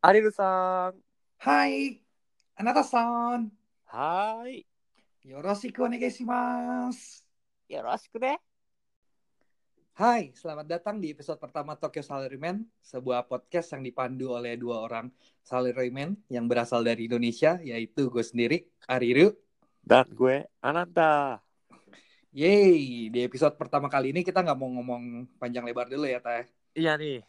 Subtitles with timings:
[0.00, 1.00] アリルさん。
[1.38, 2.02] はい。
[2.56, 3.52] あなたさん。
[3.86, 4.66] はーい。
[5.24, 7.24] よろしくお願いします.
[7.68, 8.40] よろしくね。
[9.94, 15.06] Hai, selamat datang di episode pertama Tokyo Salaryman, sebuah podcast yang dipandu oleh dua orang
[15.46, 19.38] salaryman yang berasal dari Indonesia, yaitu gue sendiri, Ariru.
[19.78, 21.38] Dan gue, Ananta.
[22.34, 26.50] Yeay, di episode pertama kali ini kita nggak mau ngomong panjang lebar dulu ya, Teh.
[26.74, 27.22] Iya nih.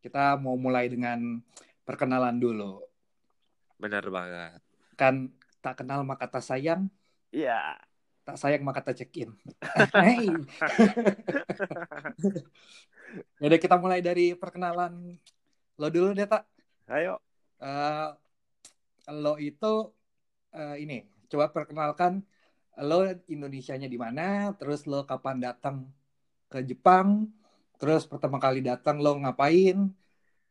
[0.00, 1.40] Kita mau mulai dengan
[1.84, 2.80] perkenalan dulu.
[3.76, 4.60] Bener banget.
[4.96, 6.88] Kan tak kenal maka tak sayang,
[7.32, 7.76] Iya.
[8.24, 9.36] tak sayang maka tak check-in.
[9.96, 10.28] Hey.
[13.42, 15.18] Yaudah kita mulai dari perkenalan
[15.80, 16.44] lo dulu deh, Tak.
[16.88, 17.20] Ayo.
[17.60, 18.08] Eh,
[19.12, 19.92] lo itu
[20.54, 22.24] eh, ini coba perkenalkan
[22.80, 25.90] lo Indonesianya di mana terus lo kapan datang
[26.48, 27.28] ke Jepang
[27.80, 29.88] terus pertama kali datang lo ngapain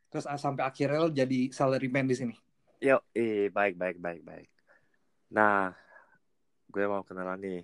[0.10, 2.36] terus sampai akhirnya lo jadi salaryman di sini
[2.80, 4.48] Yuk, eh, baik, baik, baik, baik.
[5.36, 5.76] Nah,
[6.72, 7.62] gue mau kenalan nih.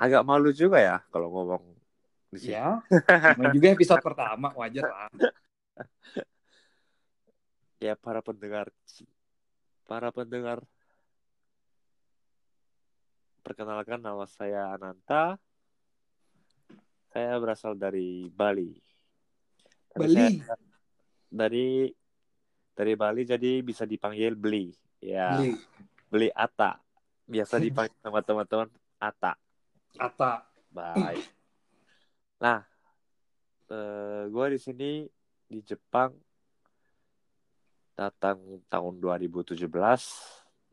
[0.00, 1.60] Agak malu juga ya kalau ngomong
[2.32, 2.56] di sini.
[2.56, 2.80] ya
[3.52, 5.12] juga episode pertama wajar lah
[7.80, 8.68] Ya, para pendengar,
[9.88, 10.60] para pendengar,
[13.40, 15.40] perkenalkan nama saya Ananta.
[17.10, 18.70] Saya berasal dari Bali.
[19.90, 20.54] Tapi Bali saya
[21.30, 21.90] dari
[22.70, 24.70] dari Bali jadi bisa dipanggil Beli.
[25.02, 25.58] Ya, Beli.
[26.06, 26.78] Beli Ata.
[27.26, 28.70] Biasa dipanggil sama teman-teman
[29.02, 29.34] Ata.
[29.98, 31.26] Ata Baik.
[32.38, 32.62] Nah,
[33.74, 34.90] eh, gue di sini
[35.50, 36.14] di Jepang
[37.98, 39.66] datang tahun 2017.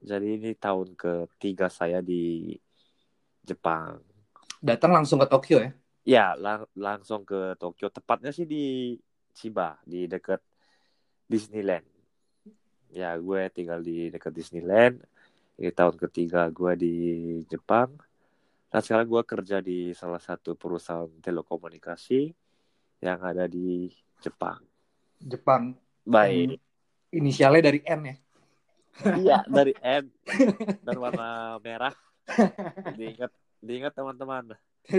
[0.06, 2.54] Jadi ini tahun ketiga saya di
[3.42, 3.98] Jepang.
[4.58, 5.70] datang langsung ke Tokyo ya
[6.08, 7.92] Ya, lang- langsung ke Tokyo.
[7.92, 8.96] Tepatnya sih di
[9.36, 10.40] Chiba, di dekat
[11.28, 11.84] Disneyland.
[12.96, 15.04] Ya, gue tinggal di dekat Disneyland.
[15.60, 16.96] Ini tahun ketiga gue di
[17.52, 17.92] Jepang.
[18.72, 22.32] Nah, sekarang gue kerja di salah satu perusahaan telekomunikasi
[23.04, 23.92] yang ada di
[24.24, 24.64] Jepang.
[25.20, 25.76] Jepang
[26.08, 26.56] Baik.
[27.12, 28.16] inisialnya dari N ya
[29.18, 30.06] Iya, dari N
[30.86, 31.94] dan warna merah.
[32.96, 33.32] Diingat,
[33.62, 34.58] diingat teman-teman.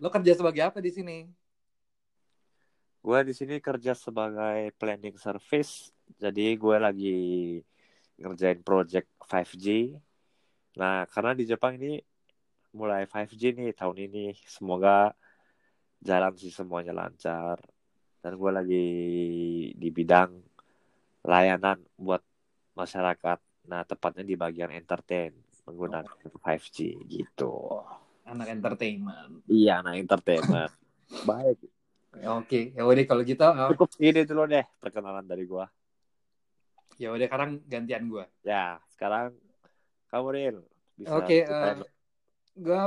[0.00, 1.28] lo kerja sebagai apa di sini
[3.04, 5.92] Gue di sini kerja sebagai planning service.
[6.16, 7.16] Jadi gue lagi
[8.16, 9.92] ngerjain project 5G.
[10.80, 12.00] Nah, karena di Jepang ini
[12.72, 14.32] mulai 5G nih tahun ini.
[14.48, 15.12] Semoga
[16.00, 17.60] jalan sih semuanya lancar.
[18.24, 18.86] Dan gue lagi
[19.76, 20.40] di bidang
[21.28, 22.24] layanan buat
[22.72, 23.68] masyarakat.
[23.68, 26.06] Nah, tepatnya di bagian entertain menggunakan
[26.44, 27.82] 5G gitu.
[28.24, 30.72] anak entertainment Iya, nah entertainment.
[31.28, 31.60] Baik.
[32.24, 35.66] Oke, ya udah kalau gitu, oh, Cukup ini dulu deh perkenalan dari gua.
[36.94, 38.22] ya udah sekarang gantian gue.
[38.46, 39.34] Ya, sekarang
[40.14, 40.56] kamu Ril
[40.94, 41.74] bisa Oke, eh,
[42.54, 42.82] gue,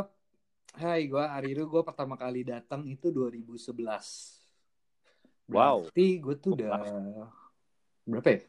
[0.80, 3.76] hai gue Ariru, gue pertama kali datang itu 2011.
[5.52, 5.92] Wow.
[5.92, 6.72] Berarti gue tuh udah
[8.08, 8.42] berapa ya?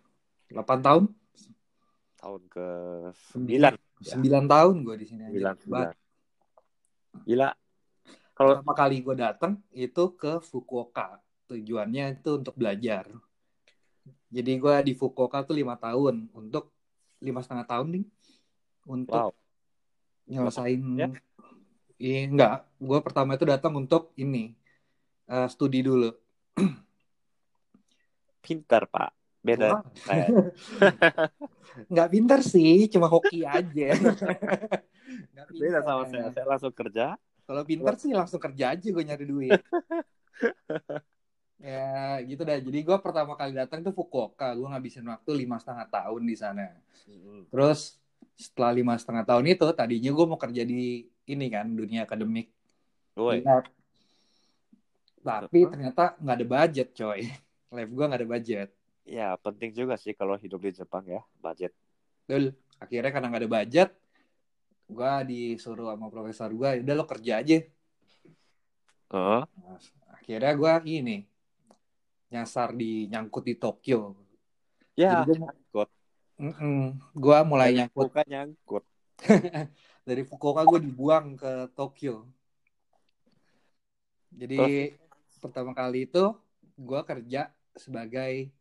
[0.63, 1.05] 8 tahun?
[2.19, 2.67] tahun ke
[4.03, 4.47] sembilan, Ya.
[4.47, 5.23] 9 tahun gue di sini.
[5.27, 5.55] aja.
[5.59, 5.89] sembilan.
[7.27, 7.51] Gila.
[8.39, 11.19] Kalau Pertama kali gue datang itu ke Fukuoka.
[11.51, 13.11] Tujuannya itu untuk belajar.
[14.31, 16.71] Jadi gue di Fukuoka tuh lima tahun untuk
[17.19, 18.05] lima setengah tahun nih
[18.87, 19.35] untuk wow,
[20.31, 21.09] nyelesain Ya.
[21.99, 22.57] Iya, enggak.
[22.79, 24.55] Gue pertama itu datang untuk ini
[25.27, 26.15] eh, studi dulu.
[28.47, 29.18] pintar Pak.
[29.49, 29.81] Beda.
[31.93, 33.89] Nggak pinter sih, cuma hoki aja.
[35.33, 36.29] Nggak Beda sama saya.
[36.35, 37.17] Saya langsung kerja.
[37.49, 39.57] Kalau pinter sih langsung kerja aja gue nyari duit.
[41.65, 42.61] ya gitu dah.
[42.61, 44.53] Jadi gue pertama kali datang tuh Fukuoka.
[44.53, 46.77] Gue ngabisin waktu lima setengah tahun di sana.
[47.49, 47.97] Terus
[48.37, 52.53] setelah lima setengah tahun itu, tadinya gue mau kerja di ini kan dunia akademik.
[55.25, 57.33] Tapi ternyata nggak ada budget, coy.
[57.73, 58.69] Lab gue nggak ada budget.
[59.09, 61.73] Ya penting juga sih kalau hidup di Jepang ya, budget.
[62.29, 62.53] Betul.
[62.77, 63.91] Akhirnya karena nggak ada budget,
[64.87, 67.59] gue disuruh sama profesor gue, udah lo kerja aja.
[69.09, 69.43] Heeh.
[69.49, 69.79] Nah,
[70.13, 71.17] akhirnya gue ini
[72.29, 74.13] nyasar di nyangkut di Tokyo.
[74.93, 75.89] Ya, Jadi gue nyangkut.
[77.17, 78.85] gue mulai Dari nyangkut bukan nyangkut.
[80.09, 82.29] dari Fukuoka gue dibuang ke Tokyo.
[84.29, 84.93] Jadi
[85.41, 86.37] pertama kali itu
[86.79, 88.53] gue kerja sebagai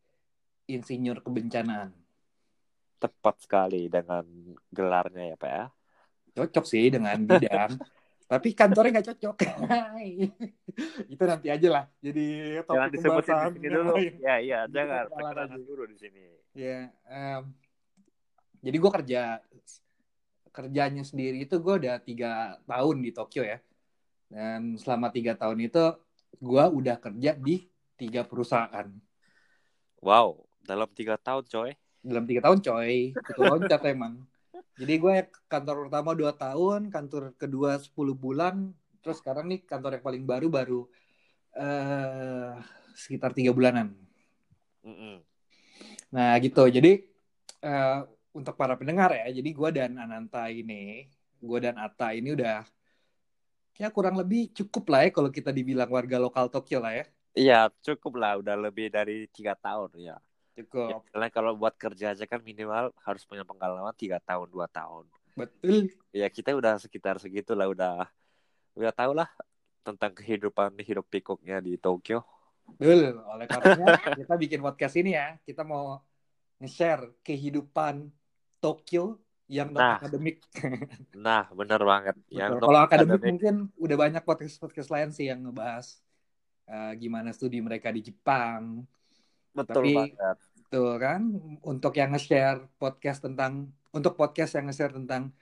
[0.68, 1.90] insinyur kebencanaan.
[3.00, 4.24] Tepat sekali dengan
[4.68, 5.64] gelarnya ya Pak ya.
[6.38, 7.72] Cocok sih dengan bidang.
[8.28, 9.36] Tapi kantornya nggak cocok.
[11.16, 11.84] itu nanti aja lah.
[12.04, 13.94] Jadi Jangan topik disebutin di sini dulu.
[14.20, 16.22] Ya, iya, jangan perkenalan dulu di sini.
[16.52, 17.42] Ya, em,
[18.60, 19.22] jadi gue kerja
[20.52, 23.58] kerjanya sendiri itu gue udah tiga tahun di Tokyo ya.
[24.28, 25.96] Dan selama tiga tahun itu
[26.36, 27.64] gue udah kerja di
[27.96, 28.92] tiga perusahaan.
[30.04, 31.72] Wow, dalam tiga tahun coy.
[32.04, 34.20] Dalam tiga tahun coy, itu loncat emang.
[34.76, 35.14] Jadi gue
[35.48, 38.70] kantor pertama dua tahun, kantor kedua 10 bulan,
[39.00, 40.80] terus sekarang nih kantor yang paling baru baru
[41.56, 42.52] eh
[42.94, 43.96] sekitar tiga bulanan.
[44.84, 45.24] Mm-mm.
[46.14, 47.02] Nah gitu, jadi
[47.64, 47.98] eh,
[48.30, 51.10] untuk para pendengar ya, jadi gue dan Ananta ini,
[51.42, 52.62] gue dan Atta ini udah
[53.78, 57.04] ya kurang lebih cukup lah ya kalau kita dibilang warga lokal Tokyo lah ya.
[57.38, 58.42] Iya, cukup lah.
[58.42, 60.18] Udah lebih dari tiga tahun ya.
[60.58, 64.66] Ya, Cukup, karena kalau buat kerja aja kan minimal harus punya pengalaman tiga tahun, dua
[64.66, 65.06] tahun.
[65.38, 65.86] betul.
[66.10, 68.10] Ya kita udah sekitar segitu lah, udah
[68.74, 69.30] udah tahu lah
[69.86, 72.26] tentang kehidupan hidup pikuknya di Tokyo.
[72.74, 76.02] Betul, oleh karenanya kita bikin podcast ini ya, kita mau
[76.58, 78.10] nge-share kehidupan
[78.58, 79.96] Tokyo yang non Nah.
[80.02, 80.42] akademik.
[81.14, 82.16] Nah, bener banget.
[82.34, 82.66] Yang Betul.
[82.66, 86.02] Kalau akademik non-akademik, mungkin udah banyak podcast-podcast lain sih yang ngebahas
[86.66, 88.82] eh, gimana studi mereka di Jepang,
[89.54, 90.38] betul tapi- banget.
[90.68, 91.24] Tuh kan,
[91.64, 95.32] untuk yang nge-share podcast tentang, untuk podcast yang nge-share tentang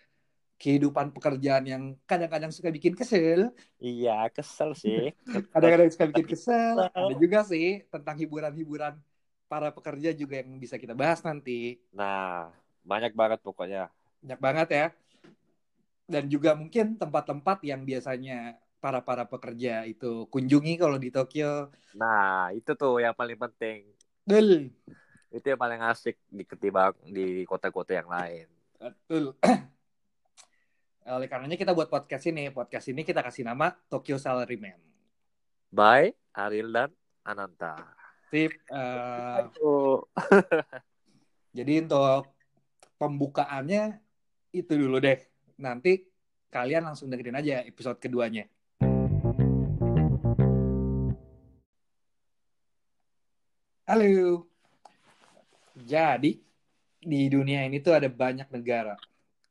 [0.56, 3.50] kehidupan pekerjaan yang kadang-kadang suka bikin kesel,
[3.82, 5.12] Iya, kesel sih.
[5.52, 8.96] kadang-kadang suka bikin kesel, ada juga sih tentang hiburan-hiburan
[9.50, 11.82] para pekerja juga yang bisa kita bahas nanti.
[11.90, 12.54] Nah,
[12.86, 13.90] banyak banget pokoknya.
[14.22, 14.86] Banyak banget ya.
[16.06, 21.74] Dan juga mungkin tempat-tempat yang biasanya para-para pekerja itu kunjungi kalau di Tokyo.
[21.98, 23.90] Nah, itu tuh yang paling penting.
[24.22, 24.70] Betul.
[25.36, 28.48] Itu yang paling asik di ketimbang di kota-kota yang lain.
[28.80, 29.36] Betul.
[31.12, 32.48] Oleh karenanya kita buat podcast ini.
[32.48, 34.80] Podcast ini kita kasih nama Tokyo Salaryman.
[35.68, 36.90] Bye, Ariel dan
[37.20, 37.76] Ananta.
[38.32, 38.48] Sip.
[38.72, 40.08] eh, Oh.
[41.56, 42.32] jadi untuk
[42.96, 44.00] pembukaannya
[44.56, 45.20] itu dulu deh.
[45.60, 46.00] Nanti
[46.48, 48.48] kalian langsung dengerin aja episode keduanya.
[53.86, 54.55] Halo.
[55.86, 56.34] Jadi
[56.98, 58.98] di dunia ini tuh ada banyak negara.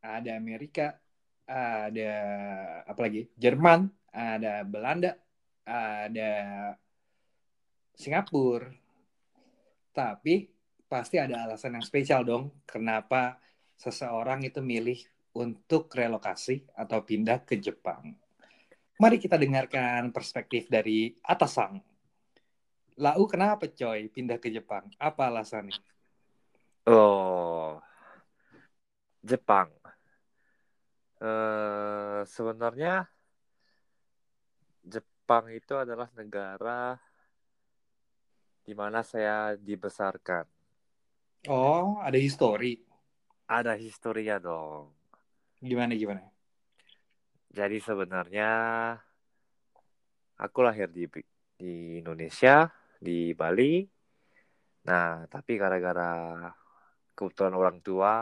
[0.04, 1.00] Ada Amerika,
[1.48, 2.12] ada
[2.84, 3.32] apa lagi?
[3.40, 5.16] Jerman, ada Belanda,
[5.64, 6.32] ada
[7.96, 8.68] Singapura.
[9.96, 10.52] Tapi
[10.92, 13.40] pasti ada alasan yang spesial dong kenapa
[13.80, 15.00] seseorang itu milih
[15.40, 18.12] untuk relokasi atau pindah ke Jepang.
[19.00, 21.80] Mari kita dengarkan perspektif dari Atasang.
[23.00, 24.88] Lau kenapa coy pindah ke Jepang?
[25.00, 25.95] Apa alasannya?
[26.86, 27.82] Oh,
[29.26, 29.74] Jepang.
[31.18, 33.10] Eh, sebenarnya
[34.86, 36.94] Jepang itu adalah negara
[38.62, 40.46] di mana saya dibesarkan.
[41.50, 42.78] Oh, ada histori.
[43.50, 44.94] Ada historia dong.
[45.58, 46.22] Gimana gimana?
[47.50, 48.50] Jadi sebenarnya
[50.38, 51.10] aku lahir di
[51.58, 52.70] di Indonesia,
[53.02, 53.82] di Bali.
[54.86, 56.46] Nah, tapi gara-gara
[57.18, 58.14] kebetulan orang tua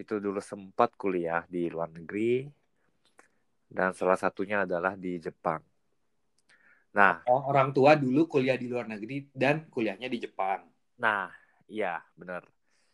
[0.00, 2.46] itu dulu sempat kuliah di luar negeri
[3.70, 5.62] dan salah satunya adalah di Jepang.
[6.94, 10.60] Nah, Oh, orang tua dulu kuliah di luar negeri dan kuliahnya di Jepang.
[11.00, 11.30] nah,
[11.70, 12.42] iya benar.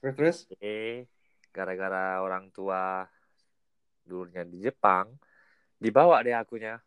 [0.01, 0.39] Terus terus?
[0.51, 1.07] Jadi
[1.55, 3.07] gara-gara orang tua
[4.07, 5.07] dulunya di Jepang,
[5.83, 6.79] dibawa deh akunya.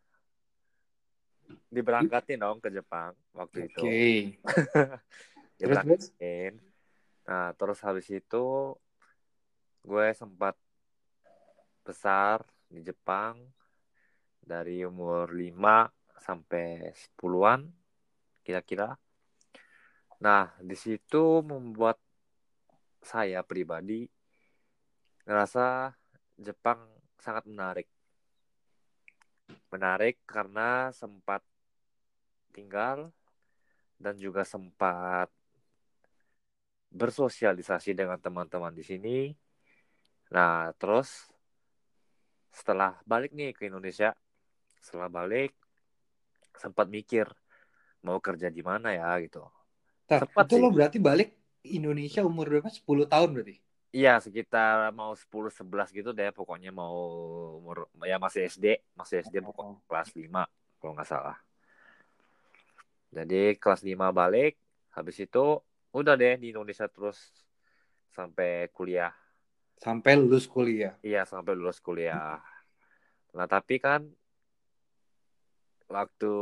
[1.70, 3.70] Diberangkatin dong ke Jepang waktu Oke.
[3.70, 3.86] itu.
[5.60, 6.04] Terus terus?
[7.30, 8.74] Nah, terus habis itu
[9.86, 10.58] gue sempat
[11.86, 13.38] besar di Jepang
[14.42, 15.86] dari umur 5
[16.18, 17.70] sampai 10-an
[18.42, 18.98] kira-kira.
[20.18, 22.02] Nah, di situ membuat
[22.98, 24.10] saya pribadi
[25.22, 25.94] ngerasa
[26.34, 26.82] Jepang
[27.22, 27.88] sangat menarik.
[29.70, 31.46] Menarik karena sempat
[32.50, 33.14] tinggal
[34.02, 35.30] dan juga sempat
[36.90, 39.16] bersosialisasi dengan teman-teman di sini.
[40.34, 41.30] Nah, terus
[42.50, 44.10] setelah balik nih ke Indonesia,
[44.82, 45.54] setelah balik
[46.58, 47.26] sempat mikir
[48.02, 49.46] mau kerja di mana ya gitu.
[50.08, 50.62] Tar, Sempat itu sih.
[50.62, 51.28] lo berarti balik
[51.62, 52.68] Indonesia umur berapa?
[52.68, 53.56] 10 tahun berarti?
[53.90, 56.94] Iya, sekitar mau 10 11 gitu deh pokoknya mau
[57.58, 59.82] umur ya masih SD, masih SD pokoknya Oh.
[59.90, 60.46] kelas 5
[60.78, 61.36] kalau nggak salah.
[63.10, 64.54] Jadi kelas 5 balik,
[64.94, 65.58] habis itu
[65.90, 67.18] udah deh di Indonesia terus
[68.10, 69.10] sampai kuliah.
[69.80, 70.94] Sampai lulus kuliah.
[71.00, 72.38] Iya, sampai lulus kuliah.
[73.34, 74.04] Nah tapi kan
[75.90, 76.32] waktu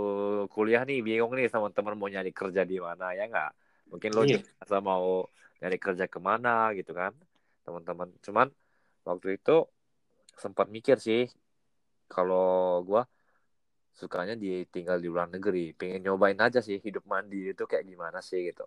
[0.53, 3.53] kuliah nih bingung nih sama teman mau nyari kerja di mana ya nggak?
[3.89, 4.45] Mungkin lo Iya.
[4.45, 5.25] juga mau
[5.65, 7.17] nyari kerja ke mana gitu kan
[7.65, 8.13] teman-teman.
[8.21, 8.49] Cuman
[9.09, 9.65] waktu itu
[10.37, 11.25] sempat mikir sih
[12.09, 13.09] kalau gua
[13.97, 18.23] sukanya di tinggal di luar negeri, pengen nyobain aja sih hidup mandiri itu kayak gimana
[18.23, 18.63] sih gitu.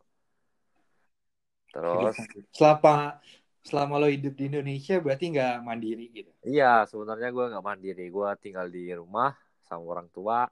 [1.72, 2.16] Terus
[2.52, 3.18] Selama
[3.62, 6.32] selama lo hidup di Indonesia berarti nggak mandiri gitu.
[6.42, 8.06] Iya, sebenarnya gue nggak mandiri.
[8.10, 10.50] Gue tinggal di rumah sama orang tua.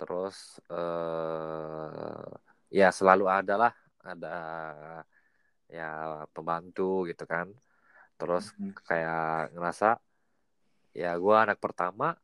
[0.00, 2.32] Terus eh
[2.72, 4.36] ya selalu ada lah, ada
[5.68, 7.52] ya pembantu gitu kan.
[8.16, 8.72] Terus Hmm.
[8.88, 10.00] kayak ngerasa
[10.96, 12.16] ya gue anak pertama.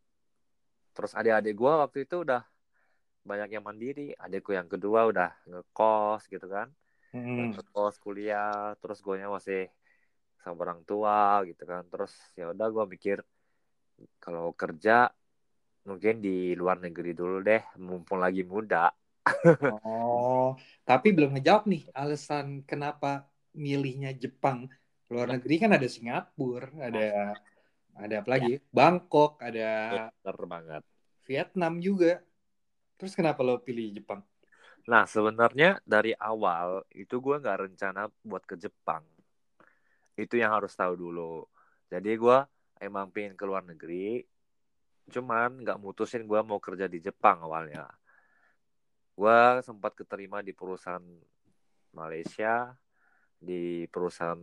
[0.96, 2.42] Terus adik-adik gue waktu itu udah
[3.22, 4.16] banyak yang mandiri.
[4.16, 6.72] Adikku yang kedua udah ngekos gitu kan.
[7.12, 7.54] Hmm.
[7.54, 8.76] Ngekos kuliah.
[8.80, 9.62] Terus gue masih
[10.42, 11.84] sama orang tua gitu kan.
[11.88, 13.18] Terus ya udah gue mikir
[14.22, 15.10] kalau kerja
[15.88, 18.92] mungkin di luar negeri dulu deh mumpung lagi muda
[19.84, 20.56] Oh,
[20.88, 24.68] tapi belum ngejawab nih alasan kenapa milihnya Jepang.
[25.08, 27.36] Luar negeri kan ada Singapura, ada
[27.96, 28.60] ada apa lagi?
[28.72, 29.68] Bangkok, ada
[30.22, 30.82] bener banget
[31.28, 32.20] Vietnam juga.
[32.98, 34.24] Terus kenapa lo pilih Jepang?
[34.88, 39.04] Nah sebenarnya dari awal itu gue nggak rencana buat ke Jepang.
[40.16, 41.44] Itu yang harus tahu dulu.
[41.92, 42.38] Jadi gue
[42.80, 44.24] emang pengen ke luar negeri
[45.08, 47.88] cuman nggak mutusin gue mau kerja di Jepang awalnya.
[49.16, 51.04] Gue sempat keterima di perusahaan
[51.96, 52.72] Malaysia
[53.38, 54.40] di perusahaan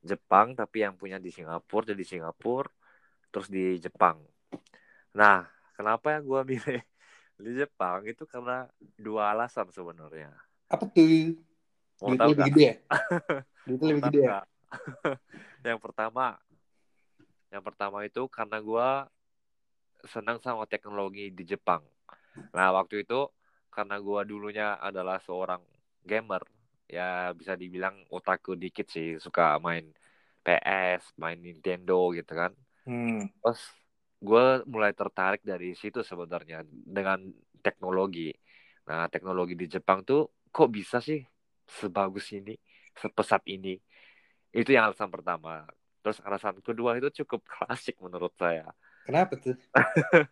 [0.00, 2.68] Jepang tapi yang punya di Singapura jadi Singapura
[3.30, 4.20] terus di Jepang.
[5.16, 5.44] Nah
[5.76, 6.82] kenapa ya gue milih
[7.44, 8.68] di Jepang itu karena
[9.06, 10.30] dua alasan sebenarnya
[10.70, 11.34] Apa tuh?
[12.00, 12.74] mau Duitnya tahu lebih gede ya?
[13.66, 14.32] Duitnya lebih gede ya?
[15.68, 16.24] yang pertama
[17.50, 18.88] yang pertama itu karena gue
[20.08, 21.82] senang sama teknologi di Jepang
[22.56, 23.28] nah waktu itu
[23.74, 25.62] karena gue dulunya adalah seorang
[26.02, 26.42] gamer
[26.90, 29.84] ya bisa dibilang otaku dikit sih suka main
[30.44, 32.52] PS main Nintendo gitu kan
[32.86, 33.28] Hmm.
[33.40, 33.60] terus
[34.20, 37.18] gue mulai tertarik dari situ sebenarnya dengan
[37.64, 38.28] teknologi.
[38.88, 41.20] Nah teknologi di Jepang tuh kok bisa sih
[41.80, 42.52] sebagus ini
[42.96, 43.80] sepesat ini?
[44.52, 45.64] Itu yang alasan pertama.
[46.04, 48.68] Terus alasan kedua itu cukup klasik menurut saya.
[49.06, 49.56] Kenapa tuh?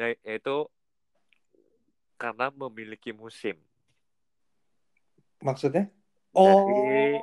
[0.00, 0.64] Ya- yaitu
[2.20, 3.56] karena memiliki musim.
[5.40, 5.88] Maksudnya?
[6.36, 7.18] Oh, Jadi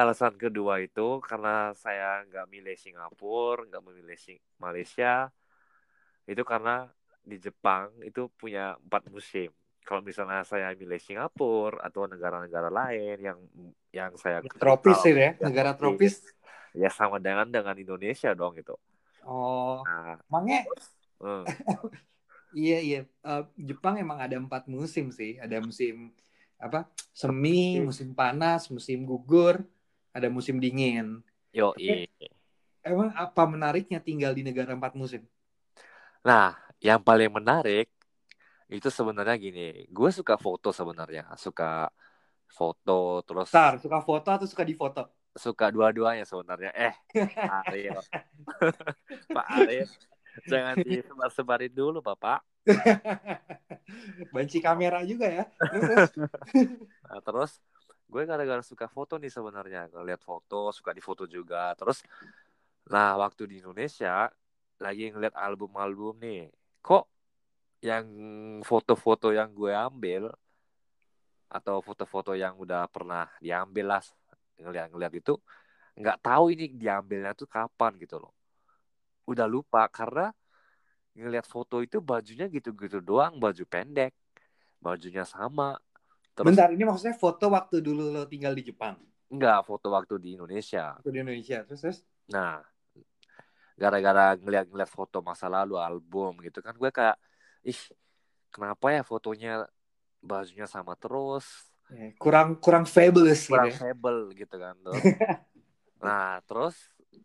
[0.00, 5.32] alasan kedua itu karena saya nggak milih Singapura, nggak memilih Sing- Malaysia,
[6.30, 6.88] itu karena
[7.22, 9.48] di Jepang itu punya empat musim.
[9.82, 13.38] Kalau misalnya saya milih Singapura atau negara-negara lain yang
[13.90, 16.14] yang saya tropis tahu, ya, negara tropis.
[16.72, 18.74] ya sama dengan dengan Indonesia dong itu.
[19.24, 20.58] Oh, Nah, makanya
[21.22, 21.46] eh,
[22.58, 22.98] Iya iya,
[23.28, 25.30] Eh, Jepang emang ada empat musim sih.
[25.44, 25.94] Ada musim
[26.62, 26.86] apa?
[27.12, 27.84] Semi, Iya.
[27.88, 29.56] musim panas, musim gugur,
[30.16, 31.20] ada musim dingin.
[31.52, 32.08] yoi.
[32.82, 35.22] Emang apa menariknya tinggal di negara empat musim?
[36.22, 37.86] Nah, yang paling menarik
[38.70, 41.90] itu sebenarnya gini, gue suka foto sebenarnya, suka
[42.58, 45.02] foto terus Star, suka foto atau suka difoto?
[45.36, 46.70] suka dua-duanya sebenarnya.
[46.76, 46.94] Eh,
[47.48, 47.96] Ariel,
[49.32, 49.88] Pak Ariel,
[50.50, 52.44] jangan disebar-sebarin dulu, Bapak.
[54.34, 55.44] Banci kamera juga ya.
[57.12, 57.60] Nah, terus
[58.08, 61.76] gue gara-gara suka foto nih sebenarnya, ngeliat foto, suka difoto juga.
[61.76, 62.00] Terus,
[62.88, 64.32] nah waktu di Indonesia
[64.80, 66.48] lagi ngeliat album-album nih,
[66.80, 67.04] kok
[67.84, 68.06] yang
[68.64, 70.32] foto-foto yang gue ambil
[71.52, 74.02] atau foto-foto yang udah pernah diambil lah
[74.56, 75.36] ngeliat-ngeliat itu
[75.92, 78.32] nggak tahu ini diambilnya tuh kapan gitu loh.
[79.28, 80.32] Udah lupa karena
[81.12, 84.12] ngeliat foto itu bajunya gitu-gitu doang, baju pendek,
[84.80, 85.76] bajunya sama.
[86.32, 88.96] Terus Bentar, ini maksudnya foto waktu dulu lo tinggal di Jepang,
[89.28, 90.96] nggak foto waktu di Indonesia.
[90.96, 91.60] waktu di Indonesia.
[91.68, 91.98] Terus, terus.
[92.32, 92.64] Nah,
[93.76, 97.16] gara-gara ngeliat-ngeliat foto masa lalu album gitu kan gue kayak
[97.64, 97.76] ih
[98.52, 99.64] kenapa ya fotonya
[100.20, 101.44] bajunya sama terus
[101.92, 103.76] Ya, kurang kurang fabulous gitu kurang ya.
[103.76, 104.96] fable gitu kan tuh.
[106.00, 106.72] nah terus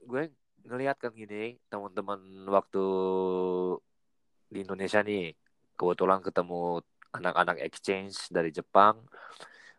[0.03, 0.27] gue
[0.67, 2.19] ngeliat kan gini teman-teman
[2.51, 2.83] waktu
[4.51, 5.31] di Indonesia nih
[5.79, 6.83] kebetulan ketemu
[7.15, 8.99] anak-anak exchange dari Jepang.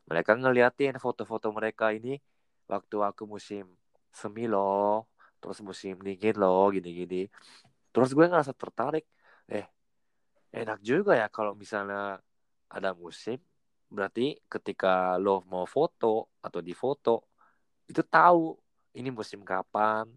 [0.08, 2.16] Mereka ngeliatin foto-foto mereka ini
[2.64, 3.68] waktu aku musim
[4.08, 5.04] semi loh
[5.38, 7.28] terus musim dingin loh gini-gini.
[7.92, 9.04] Terus gue ngerasa tertarik
[9.52, 9.68] eh
[10.56, 12.16] enak juga ya kalau misalnya
[12.72, 13.36] ada musim
[13.88, 17.28] berarti ketika lo mau foto atau di foto
[17.88, 18.56] itu tahu
[18.96, 20.08] ini musim kapan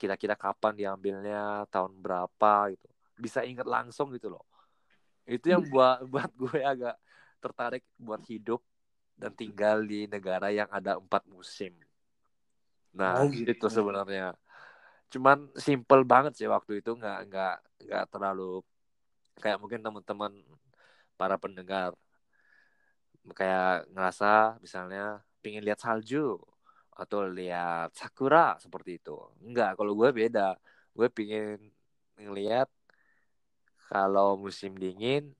[0.00, 2.86] kira-kira kapan diambilnya tahun berapa gitu.
[3.16, 4.44] Bisa inget langsung gitu loh.
[5.26, 6.96] Itu yang buat buat gue agak
[7.42, 8.60] tertarik buat hidup
[9.16, 11.72] dan tinggal di negara yang ada empat musim.
[12.98, 13.52] Nah Oh, gitu.
[13.52, 14.34] itu sebenarnya.
[15.12, 17.54] Cuman simple banget sih waktu itu nggak nggak
[17.86, 18.62] nggak terlalu
[19.42, 20.32] kayak mungkin teman-teman
[21.20, 21.92] para pendengar.
[23.38, 24.26] Kayak ngerasa
[24.64, 26.38] misalnya pingin lihat salju
[26.96, 30.56] atau lihat sakura seperti itu enggak kalau gue beda
[30.96, 31.60] gue pingin
[32.16, 32.72] ngelihat
[33.86, 35.30] kalau musim dingin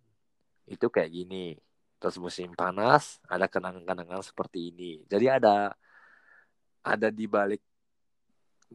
[0.68, 1.56] itu kayak gini
[1.96, 5.72] terus musim panas ada kenangan-kenangan seperti ini jadi ada
[6.84, 7.64] ada di balik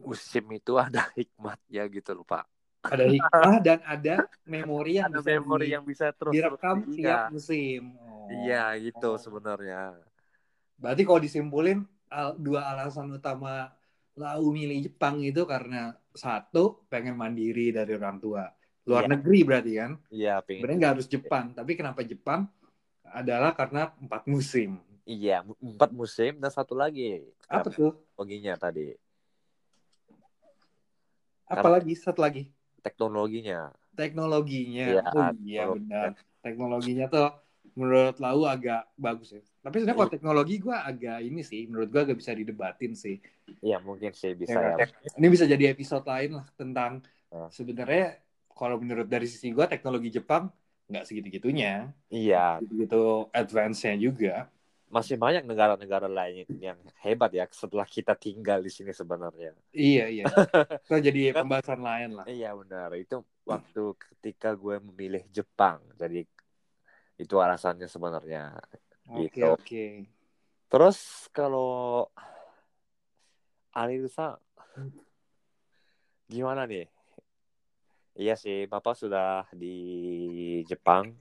[0.02, 2.50] musim itu ada hikmatnya gitu loh pak
[2.82, 6.98] Ada hikmah dan ada memori yang ada bisa memori di- yang bisa terus direkam terus
[6.98, 7.82] tiap iya musim.
[8.02, 8.26] Oh.
[8.34, 9.22] iya gitu Oh.
[9.22, 10.02] sebenarnya
[10.82, 13.72] Berarti kalau disimpulin al- dua alasan utama
[14.12, 18.44] Lau milih Jepang itu karena satu pengen mandiri dari orang tua.
[18.84, 19.12] Luar Iya.
[19.16, 19.92] negeri berarti kan.
[20.12, 22.52] iya pengen Sebenarnya nggak harus Jepang, tapi kenapa Jepang
[23.08, 24.84] adalah karena empat musim.
[25.08, 27.96] iya empat musim dan satu lagi Apa tuh?
[28.14, 28.94] teknologinya tadi
[31.50, 32.48] Apalagi satu lagi
[32.84, 34.88] teknologinya teknologinya.
[34.88, 36.10] Iya, oh iya benar.
[36.42, 37.28] Teknologinya tuh
[37.74, 39.42] menurut Lau agak bagus ya.
[39.62, 40.02] Tapi sebenarnya Iya.
[40.02, 43.18] kalau teknologi gue agak ini sih, menurut gue agak bisa didebatin sih.
[43.60, 47.48] iya mungkin sih bisa Ya, ya Ini bisa jadi episode lain lah tentang Ah.
[47.48, 48.20] sebenarnya
[48.52, 50.52] kalau menurut dari sisi gue teknologi Jepang
[50.86, 54.52] nggak segitu-gitunya, iya gitu advance-nya juga.
[54.88, 59.56] masih banyak negara-negara lain yang hebat ya setelah kita tinggal di sini sebenarnya.
[59.72, 60.24] Iya iya.
[60.84, 62.26] Itu jadi Kan- pembahasan lain lah.
[62.28, 62.92] Iya benar.
[63.00, 65.80] Itu waktu ketika gue memilih Jepang.
[65.96, 66.28] Jadi
[67.22, 68.58] itu alasannya sebenarnya.
[69.14, 69.46] Oke Gitu.
[69.46, 69.86] oke.
[70.72, 72.10] Terus kalau
[73.72, 74.42] Alirusa
[76.28, 76.90] gimana nih?
[78.18, 79.78] Iya sih, Bapak sudah di
[80.68, 81.16] Jepang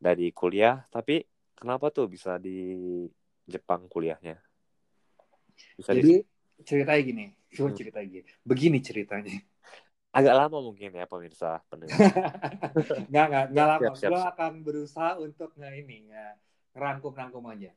[0.00, 1.20] dari kuliah, tapi
[1.52, 3.04] kenapa tuh bisa di
[3.44, 4.40] Jepang kuliahnya?
[5.76, 6.14] Bisa di- Jadi
[6.64, 7.76] ceritanya gini, cuma Hmm.
[7.76, 8.28] ceritanya gini.
[8.44, 9.36] Begini ceritanya.
[10.12, 11.96] Agak lama mungkin ya pemirsa pendengar.
[13.10, 13.82] nggak nggak nggak lama.
[13.82, 16.24] Siap, siap, Gue akan berusaha untuk nge ini nge
[16.76, 17.72] ngerangkum-rangkum aja.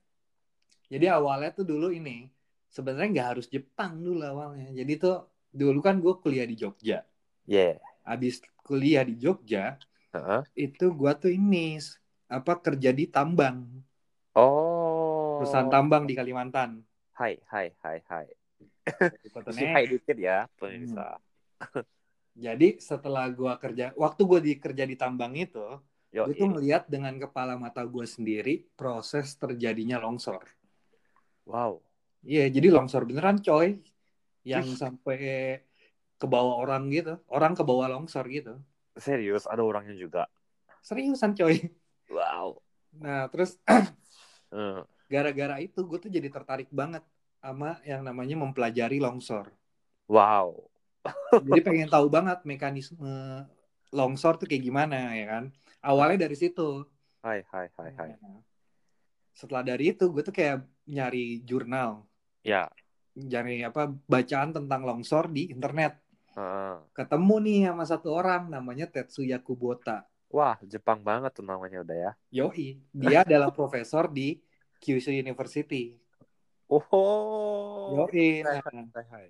[0.89, 2.28] Jadi awalnya tuh dulu ini
[2.70, 4.70] sebenarnya nggak harus Jepang dulu awalnya.
[4.74, 7.06] Jadi tuh dulu kan gue kuliah di Jogja.
[7.46, 7.82] Yeah.
[8.06, 9.78] Habis kuliah di Jogja
[10.13, 10.42] Heeh.
[10.58, 11.78] itu gue tuh ini
[12.30, 13.65] apa kerja di tambang
[14.38, 15.42] Oh.
[15.42, 16.86] perusahaan tambang di Kalimantan.
[17.18, 18.28] Hai, hai, hai, hai.
[19.76, 21.20] Hai dikit ya pemirsa.
[22.39, 25.65] Jadi setelah gue kerja, waktu gue di kerja di tambang itu,
[26.23, 30.43] gue tuh melihat dengan kepala mata gue sendiri proses terjadinya longsor.
[31.45, 31.73] wow.
[32.23, 33.80] Iya, jadi longsor beneran coy.
[34.43, 35.19] Yang sampai
[36.19, 37.19] ke bawah orang gitu.
[37.28, 38.60] Orang ke bawah longsor gitu.
[38.99, 40.28] Serius ada orangnya juga.
[40.84, 41.56] Seriusan coy.
[42.12, 42.60] Wow.
[42.99, 43.60] Nah, terus
[45.13, 47.04] gara-gara itu gue tuh jadi tertarik banget
[47.39, 49.47] sama yang namanya mempelajari longsor.
[50.08, 50.68] Wow.
[51.46, 53.46] Jadi pengen tahu banget mekanisme
[53.90, 55.44] longsor tuh kayak gimana ya kan.
[55.82, 56.84] Awalnya dari situ.
[57.24, 58.10] Hai, hai, hai, hai.
[58.20, 58.40] Nah,
[59.34, 62.04] Setelah dari itu gue tuh kayak nyari jurnal,
[62.44, 62.68] Ya.
[63.16, 66.00] nyari apa bacaan tentang longsor di internet.
[66.30, 66.76] heeh.
[66.96, 70.08] ketemu nih sama satu orang namanya Tetsuya Kubota.
[70.30, 72.12] Wah, Jepang banget tuh namanya udah ya.
[72.32, 74.40] Yoi, dia adalah profesor di
[74.80, 75.98] Kyushu University.
[76.70, 77.98] Oh.
[77.98, 78.46] Yoi.
[78.46, 79.28] Hai, Nah, hai, hai.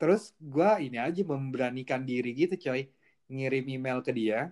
[0.00, 2.88] Terus gua ini aja memberanikan diri gitu coy,
[3.28, 4.48] ngirim email ke dia.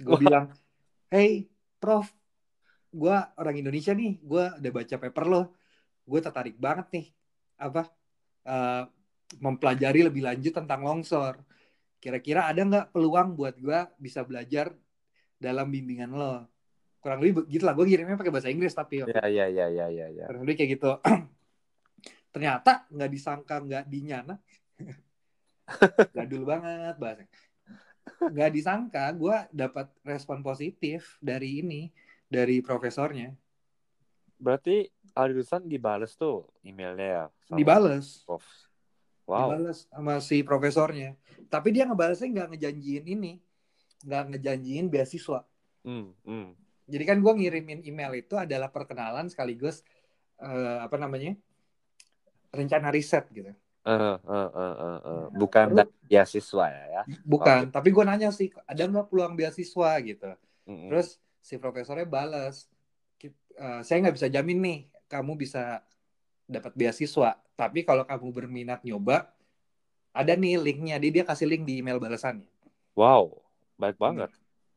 [0.00, 0.48] Gue bilang,
[1.12, 2.08] hey Prof,
[2.88, 5.42] gua orang Indonesia nih, gua udah baca paper lo,
[6.08, 7.06] gue tertarik banget nih,
[7.60, 7.92] apa
[8.48, 8.84] eh,
[9.36, 11.36] mempelajari lebih lanjut tentang longsor.
[12.00, 14.72] Kira-kira ada nggak peluang buat gua bisa belajar
[15.36, 16.48] dalam bimbingan lo?
[17.02, 20.06] Kurang lebih begitu lah, gue kirimnya pakai bahasa Inggris tapi Ya, ya, ya, ya, ya,
[20.06, 20.24] ya.
[20.30, 20.90] kurang lebih kayak gitu.
[22.32, 24.34] Ternyata nggak disangka nggak dinyana.
[26.16, 27.24] Jadul banget bahasa.
[28.18, 31.92] Nggak disangka gue dapat respon positif dari ini
[32.26, 33.36] dari profesornya.
[34.40, 38.40] Berarti Alirusan dibales tuh emailnya ya Dibales, Prof.
[39.28, 39.54] Wow.
[39.54, 41.14] dibales sama si profesornya.
[41.52, 43.32] Tapi dia ngebalesnya nggak ngejanjiin ini,
[44.08, 45.44] nggak ngejanjiin beasiswa.
[45.84, 46.56] Hmm, hmm.
[46.88, 49.84] Jadi kan gue ngirimin email itu adalah perkenalan sekaligus
[50.40, 51.36] eh, apa namanya
[52.52, 53.50] rencana riset gitu.
[53.82, 55.22] Eh, eh, eh, eh, eh.
[55.26, 57.02] Ya, Bukan dari beasiswa ya, ya.
[57.26, 60.30] Bukan, tapi gue nanya sih ada nggak peluang beasiswa gitu.
[60.68, 60.86] Mm-mm.
[60.86, 62.70] Terus si profesornya balas,
[63.18, 64.78] "Ki- eh, saya nggak bisa jamin nih
[65.10, 65.82] kamu bisa
[66.46, 67.34] dapat beasiswa.
[67.58, 69.34] Tapi kalau kamu berminat nyoba,
[70.14, 70.96] ada nih linknya.
[71.02, 72.46] Dia dia kasih link di email balasannya.
[72.94, 73.42] Wow,
[73.80, 74.28] baik banget.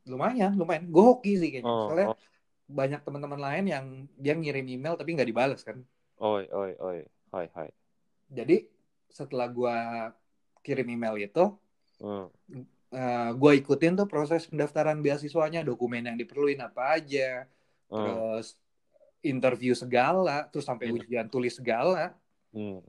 [0.08, 0.90] Lumayan, lumayan.
[0.90, 1.70] Gue hoki sih kayaknya.
[1.70, 2.18] Oh, Soalnya oh.
[2.66, 3.86] banyak teman-teman lain yang
[4.18, 5.82] dia ngirim email tapi nggak dibalas kan.
[6.18, 6.98] Oi, oi, oi.
[7.36, 7.70] Hai, hai.
[8.32, 8.64] Jadi
[9.12, 9.78] setelah gue
[10.64, 11.52] kirim email itu,
[12.00, 12.32] Hmm.
[12.96, 17.44] uh, gue ikutin tuh proses pendaftaran beasiswanya, dokumen yang diperluin apa aja,
[17.92, 18.08] Hmm.
[18.08, 18.56] terus
[19.20, 20.96] interview segala, terus sampai Hmm.
[20.96, 22.16] ujian tulis segala.
[22.56, 22.80] Hmm.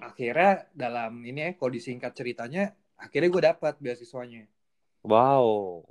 [0.00, 4.48] Akhirnya dalam ini ya, kalau disingkat ceritanya, akhirnya gue dapat beasiswanya.
[5.04, 5.84] Wow.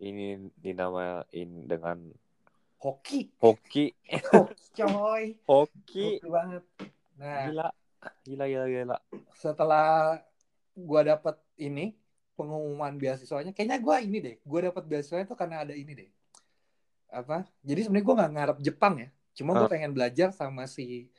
[0.00, 2.08] Ini dinamain dengan
[2.80, 3.92] Hoki, hoki.
[4.32, 6.16] hoki coy, Hoki.
[6.16, 6.64] hoki banget.
[7.20, 7.68] Nah, Gila.
[8.24, 8.96] Gila, gila, gila.
[9.36, 10.16] setelah
[10.72, 11.92] gue dapat ini
[12.32, 16.08] pengumuman beasiswanya, kayaknya gue ini deh, gue dapat beasiswanya tuh karena ada ini deh.
[17.12, 17.44] Apa?
[17.60, 19.72] Jadi sebenarnya gue nggak ngarep Jepang ya, cuma gue Ah.
[19.76, 21.12] pengen belajar sama si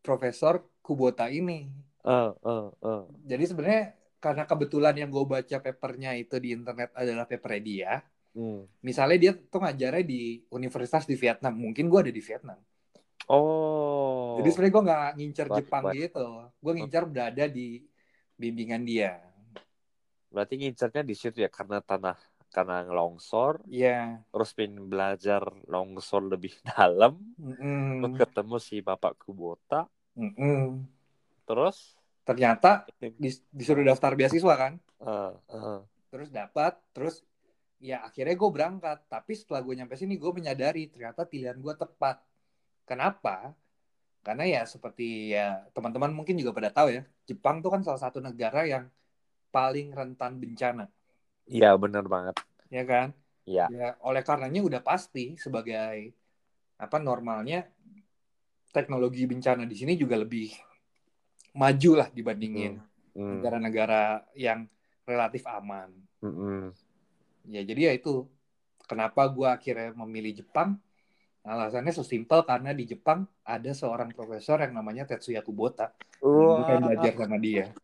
[0.00, 1.68] Profesor Kubota ini.
[2.00, 3.02] Eh, eh, eh.
[3.28, 3.84] Jadi sebenarnya
[4.16, 7.92] karena kebetulan yang gue baca papernya itu di internet adalah papernya dia.
[8.32, 8.64] Hmm.
[8.80, 12.56] Misalnya dia tuh ngajarnya di universitas di Vietnam, mungkin gue ada di Vietnam.
[13.28, 14.40] Oh.
[14.40, 15.96] Jadi sebenarnya gue nggak ngincer Jepang baik.
[16.08, 17.84] gitu, gue ngincer berada di
[18.34, 19.20] bimbingan dia.
[20.32, 22.16] Berarti ngincernya di situ ya karena tanah
[22.52, 24.20] karena longsor, Iya.
[24.28, 28.04] terus pengen belajar longsor lebih dalam, Mm-mm.
[28.04, 30.84] terus ketemu si Bapak Kubota, Mm-mm.
[31.48, 32.86] terus Ternyata
[33.18, 35.80] dis- disuruh daftar beasiswa kan, eh, eh.
[36.12, 37.24] terus dapat, terus
[37.82, 38.98] ya akhirnya gue berangkat.
[39.10, 42.22] Tapi setelah gue nyampe sini gue menyadari ternyata pilihan gue tepat.
[42.86, 43.50] Kenapa?
[44.22, 48.22] Karena ya seperti ya teman-teman mungkin juga pada tahu ya, Jepang tuh kan salah satu
[48.22, 48.86] negara yang
[49.50, 50.86] paling rentan bencana,
[51.44, 52.38] Iya benar banget.
[52.72, 53.10] ya kan?
[53.44, 53.66] Iya.
[53.68, 56.14] Ya oleh karenanya udah pasti sebagai
[56.78, 57.66] apa normalnya
[58.72, 60.54] teknologi bencana di sini juga lebih
[61.58, 62.80] maju lah dibandingin
[63.12, 63.28] Hmm.
[63.44, 64.64] negara-negara yang
[65.04, 65.92] relatif aman.
[66.24, 66.72] Mm-mm.
[67.48, 68.28] Ya jadi ya itu
[68.86, 70.78] kenapa gue akhirnya memilih Jepang.
[71.42, 75.90] Alasannya sesimpel karena di Jepang ada seorang profesor yang namanya Tetsuya Kubota.
[76.22, 77.74] Gue pengen belajar sama dia.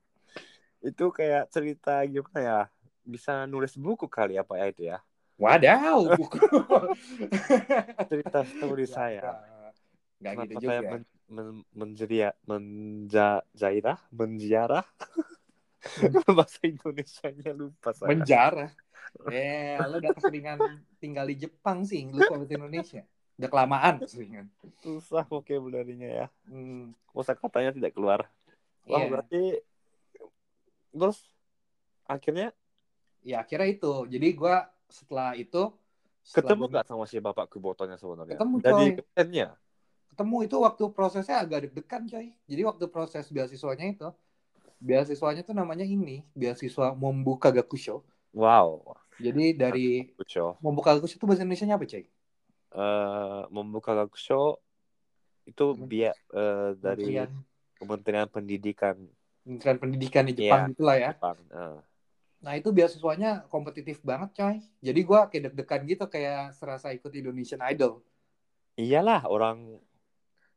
[0.79, 2.61] Itu kayak cerita gimana ya?
[3.03, 4.99] Bisa nulis buku kali apa ya itu ya?
[5.39, 6.39] Wadaw, buku.
[8.11, 9.39] Cerita story saya.
[10.19, 10.91] Gak Kenapa gitu saya juga.
[10.91, 14.87] men, men, menjeria, menjairah, menziarah?
[16.35, 18.11] Bahasa Indonesianya lupa saya.
[18.11, 18.71] Menjarah.
[19.29, 20.59] Eh, lo udah keseringan
[21.03, 23.03] tinggal di Jepang sih, lupa bahasa Indonesia.
[23.39, 24.47] Udah kelamaan keseringan.
[24.83, 26.27] Susah vocabulary-nya ya.
[26.49, 28.27] Hmm, Kosa katanya tidak keluar.
[28.89, 29.09] Wah, iya.
[29.11, 29.43] berarti
[30.89, 31.19] terus
[32.09, 32.51] akhirnya
[33.21, 33.93] Ya akhirnya itu.
[34.09, 34.57] Jadi gue
[34.89, 35.69] setelah itu
[36.25, 38.39] setelah ketemu gua- nggak sama si Bapak Kubotonya sebenarnya?
[38.39, 38.91] Ketemu, Jadi coy.
[39.03, 39.49] ketennya.
[40.09, 42.27] ketemu itu waktu prosesnya agak deg-degan coy.
[42.51, 44.09] Jadi waktu proses beasiswanya itu,
[44.83, 48.03] beasiswanya tuh namanya ini, beasiswa Mombuka Gakusho.
[48.33, 48.97] Wow.
[49.19, 49.89] Jadi dari.
[50.63, 52.05] Mombuka Gakusho itu bahasa Indonesia apa coy?
[52.69, 54.61] Eh, membuka Gakusho
[55.49, 57.31] itu biar eh, dari Kementerian,
[57.81, 58.97] Kementerian Pendidikan
[59.43, 60.73] Kementerian Pendidikan di Jepang Iya.
[60.77, 61.13] itulah ya.
[61.17, 61.39] Jepang.
[61.51, 61.79] Eh,
[62.39, 64.57] Nah itu beasiswanya kompetitif banget coy.
[64.79, 67.99] Jadi gua kayak deg-degan gitu kayak serasa ikut Indonesian Idol.
[68.79, 69.75] iyalah orang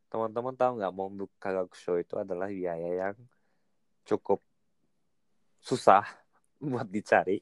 [0.05, 3.17] teman-teman tahu nggak membuka Gakusho itu adalah biaya yang
[4.05, 4.37] cukup
[5.57, 6.05] susah
[6.61, 7.41] buat dicari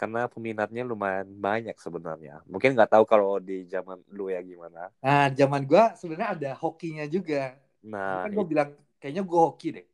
[0.00, 2.40] karena peminatnya lumayan banyak sebenarnya.
[2.48, 4.88] Mungkin nggak tahu kalau di zaman lu ya gimana.
[5.04, 7.60] Nah zaman gua sebenarnya ada hokinya juga.
[7.84, 9.86] Nah, kan gue itu bilang kayaknya gue hoki deh.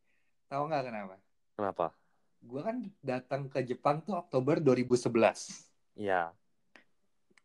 [0.46, 1.16] Tahu nggak kenapa?
[1.58, 1.86] kenapa?
[2.38, 5.18] Gue kan datang ke Jepang tuh Oktober 2011.
[5.98, 6.30] Ya,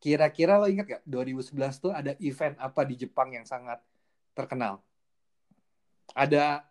[0.02, 3.78] Kira-kira lo inget gak 2011 tuh ada event apa di Jepang yang sangat
[4.34, 4.82] terkenal?
[6.18, 6.66] Ada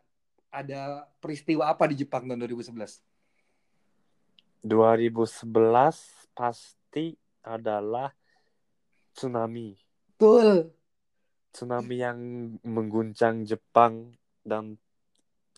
[0.50, 3.09] ada peristiwa apa di Jepang tahun 2011?
[4.60, 5.48] 2011
[6.36, 8.12] pasti adalah
[9.16, 9.72] tsunami.
[10.16, 10.72] Betul.
[11.50, 12.18] Tsunami yang
[12.62, 14.12] mengguncang Jepang
[14.44, 14.76] dan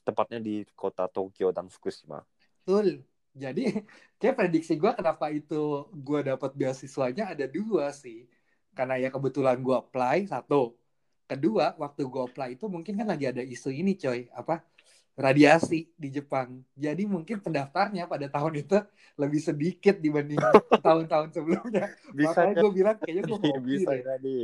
[0.03, 2.23] tepatnya di kota Tokyo dan Fukushima.
[2.63, 3.03] Betul.
[3.33, 3.65] Jadi
[4.21, 8.27] kayak prediksi gue kenapa itu gue dapat beasiswanya ada dua sih.
[8.73, 10.79] Karena ya kebetulan gue apply satu.
[11.27, 14.72] Kedua waktu gue apply itu mungkin kan lagi ada isu ini coy apa
[15.13, 16.65] radiasi di Jepang.
[16.73, 18.79] Jadi mungkin pendaftarnya pada tahun itu
[19.21, 20.41] lebih sedikit dibanding
[20.87, 21.93] tahun-tahun sebelumnya.
[22.13, 24.41] Bisa Makanya gue bilang kayaknya gue hoki bisa jadi.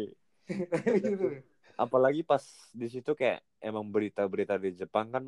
[1.09, 1.27] gitu.
[1.79, 2.43] Apalagi pas
[2.75, 5.25] di situ kayak emang berita-berita di Jepang kan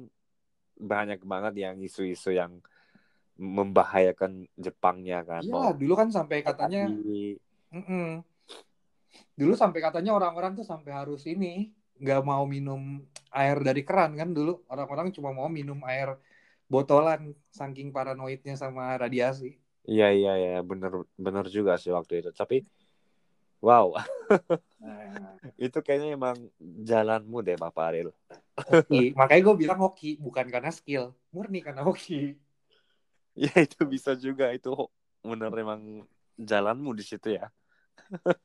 [0.80, 2.60] banyak banget yang isu-isu yang
[3.40, 5.40] membahayakan Jepangnya kan.
[5.40, 8.20] Iya, dulu kan sampai katanya di- Mm-mm.
[9.38, 13.00] Dulu sampai katanya orang-orang tuh sampai harus ini nggak mau minum
[13.30, 16.18] air dari keran kan dulu orang-orang cuma mau minum air
[16.70, 19.58] botolan saking paranoidnya sama radiasi.
[19.86, 22.30] Iya iya iya bener bener juga sih waktu itu.
[22.30, 22.62] Tapi
[23.62, 23.98] wow
[24.80, 28.08] Nah, itu kayaknya emang jalanmu deh Bapak Aril.
[28.56, 29.12] hoki.
[29.18, 32.36] Makanya gue bilang hoki bukan karena skill, murni karena hoki.
[33.36, 34.72] Ya itu bisa juga itu
[35.20, 36.04] bener emang
[36.40, 37.52] jalanmu di situ ya.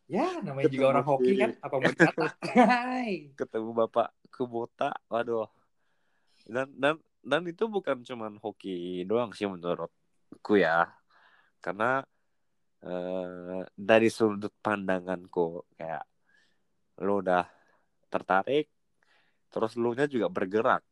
[0.06, 2.28] Ya namanya Ketemu juga orang hoki kan apa mau dikata.
[3.40, 5.50] Ketemu Bapak Kubota, waduh.
[6.46, 10.86] Dan dan dan itu bukan cuman hoki doang sih menurutku ya.
[11.58, 12.06] Karena
[12.86, 16.06] eh, dari sudut pandanganku kayak
[17.02, 17.44] lo udah
[18.08, 18.70] tertarik,
[19.50, 20.86] terus lu nya juga bergerak.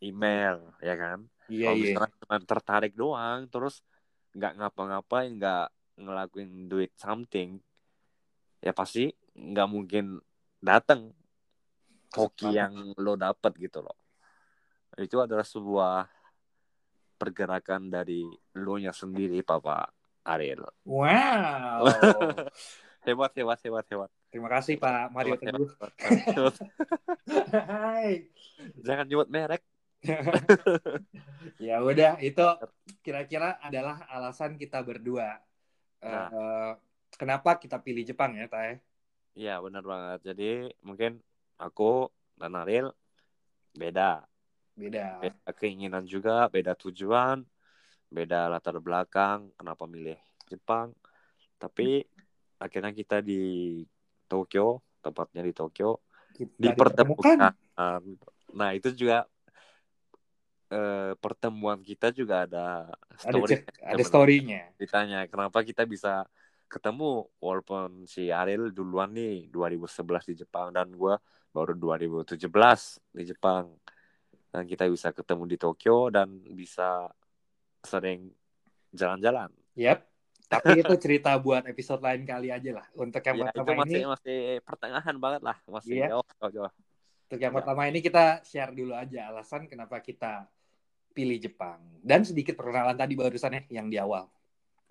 [0.00, 1.18] Email, ya kan?
[1.48, 1.84] Iya Kalau iya.
[1.84, 3.80] misalnya cuma tertarik doang, terus
[4.36, 7.60] nggak ngapa-ngapain, nggak ngelakuin duit something,
[8.60, 10.20] ya pasti nggak mungkin
[10.60, 11.12] datang
[12.16, 13.96] hoki yang lo dapet gitu loh.
[14.96, 16.08] Itu adalah sebuah
[17.16, 18.24] pergerakan dari
[18.56, 19.88] lo nya sendiri, Papa
[20.24, 20.64] Ariel.
[20.84, 21.88] Wow.
[23.06, 24.10] Hebat, hebat, hebat, hebat.
[24.34, 25.68] Terima kasih Pak Mario Hebat, Teguh.
[25.70, 25.92] hebat,
[26.34, 26.54] hebat.
[27.70, 28.26] Hai.
[28.82, 29.62] Jangan nyebut merek.
[31.70, 32.42] ya udah itu
[33.06, 35.38] kira-kira adalah alasan kita berdua.
[36.04, 36.28] Nah.
[36.28, 36.72] eh,
[37.16, 38.80] kenapa kita pilih Jepang ya, Tay?
[39.36, 40.32] Iya, benar banget.
[40.32, 41.20] Jadi mungkin
[41.60, 42.92] aku dan Ariel
[43.76, 44.24] beda.
[44.76, 45.20] Beda.
[45.20, 47.40] beda keinginan juga, beda tujuan,
[48.12, 50.16] beda latar belakang, kenapa milih
[50.48, 50.92] Jepang.
[51.56, 52.04] Tapi
[52.60, 53.80] akhirnya kita di
[54.28, 56.04] Tokyo, tepatnya di Tokyo,
[56.36, 57.52] Kita dipertemukan.
[58.56, 59.24] Nah, itu juga
[60.68, 62.90] eh, pertemuan kita juga ada
[63.22, 63.50] Ada story.
[63.54, 64.62] cek- ada story-nya.
[64.74, 66.26] Ditanya kenapa kita bisa
[66.66, 71.14] ketemu walaupun si Ariel duluan nih 2011 di Jepang dan gua
[71.50, 72.42] baru 2017
[73.10, 73.70] di Jepang.
[74.50, 77.06] Dan kita bisa ketemu di Tokyo dan bisa
[77.80, 78.32] sering
[78.90, 79.52] jalan-jalan.
[79.74, 80.02] Yap.
[80.46, 82.86] Tapi itu cerita buat episode lain kali aja lah.
[82.94, 86.06] Untuk yang Ya, itu pertama masih ini, masih pertengahan banget lah, masih Iya.
[86.14, 86.72] jauh, jauh, jauh.
[87.26, 87.58] untuk yang Ya.
[87.58, 90.46] pertama ini kita share dulu aja alasan kenapa kita
[91.16, 91.80] pilih Jepang.
[92.04, 94.28] Dan sedikit perkenalan tadi barusan ya yang di awal.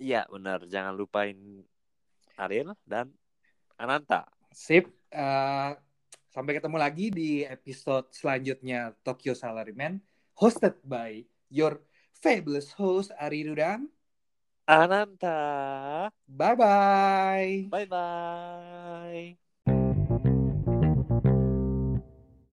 [0.02, 0.66] Iya, benar.
[0.66, 1.38] Jangan lupain
[2.36, 3.14] Ariel dan
[3.78, 4.26] Ananta.
[4.50, 4.90] Sip.
[5.14, 5.72] Eh,
[6.34, 10.02] sampai ketemu lagi di episode selanjutnya Tokyo Salaryman
[10.36, 11.80] hosted by your
[12.12, 13.88] fabulous host Ari Rudam.
[14.68, 16.10] Ananta.
[16.28, 17.54] Bye bye.
[17.70, 19.45] Bye bye.